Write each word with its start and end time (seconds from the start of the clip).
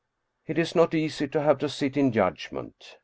It 0.47 0.57
is 0.57 0.73
not 0.73 0.95
easy 0.95 1.27
to 1.27 1.41
have 1.43 1.59
to 1.59 1.69
sit 1.69 1.95
in 1.95 2.11
judgment. 2.11 2.95